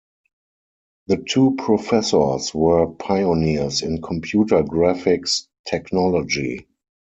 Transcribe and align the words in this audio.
The 1.05 1.17
two 1.17 1.53
professors 1.59 2.55
were 2.55 2.87
pioneers 2.87 3.83
in 3.83 4.01
computer 4.01 4.63
graphics 4.63 5.45
technology. 5.67 6.65